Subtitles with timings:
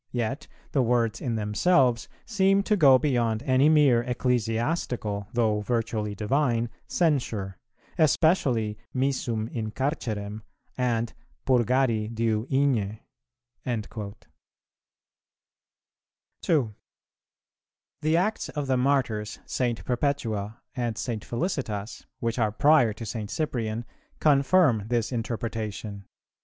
[0.11, 0.47] Yet...
[0.71, 7.59] the words in themselves seem to go beyond any mere ecclesiastical, though virtually divine censure;
[7.99, 10.41] especially 'missum in carcerem'
[10.75, 11.13] and
[11.45, 14.15] 'purgari diu igne.'"[389:1]
[16.41, 16.73] 2.
[18.01, 19.85] The Acts of the Martyrs St.
[19.85, 21.23] Perpetua and St.
[21.23, 23.29] Felicitas, which are prior to St.
[23.29, 23.85] Cyprian,
[24.19, 26.05] confirm this interpretation.